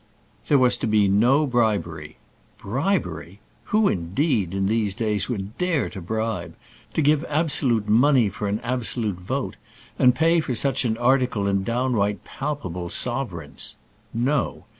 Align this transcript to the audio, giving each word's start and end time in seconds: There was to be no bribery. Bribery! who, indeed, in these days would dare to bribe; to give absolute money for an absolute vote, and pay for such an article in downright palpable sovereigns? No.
There 0.47 0.57
was 0.57 0.77
to 0.77 0.87
be 0.87 1.07
no 1.07 1.45
bribery. 1.45 2.17
Bribery! 2.57 3.39
who, 3.65 3.87
indeed, 3.87 4.55
in 4.55 4.65
these 4.65 4.95
days 4.95 5.29
would 5.29 5.55
dare 5.59 5.91
to 5.91 6.01
bribe; 6.01 6.55
to 6.93 7.03
give 7.03 7.23
absolute 7.25 7.87
money 7.87 8.27
for 8.27 8.47
an 8.47 8.59
absolute 8.61 9.19
vote, 9.19 9.57
and 9.99 10.15
pay 10.15 10.39
for 10.39 10.55
such 10.55 10.85
an 10.85 10.97
article 10.97 11.45
in 11.45 11.61
downright 11.61 12.23
palpable 12.23 12.89
sovereigns? 12.89 13.75
No. 14.11 14.65